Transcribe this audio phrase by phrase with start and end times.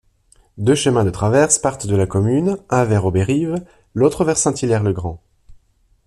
[0.57, 3.63] Deux chemins de traverse partent de la commune, un vers Aubérive,
[3.93, 5.21] l'autre vers Saint-Hilaire-le-Grand.